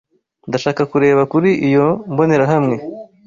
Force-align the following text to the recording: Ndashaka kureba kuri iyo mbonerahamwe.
Ndashaka 0.49 0.81
kureba 0.91 1.21
kuri 1.31 1.49
iyo 1.67 1.87
mbonerahamwe. 2.11 2.75